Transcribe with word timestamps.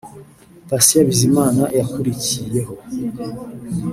Patient 0.69 1.05
Bizimana 1.09 1.63
yakurikiyeho 1.77 2.73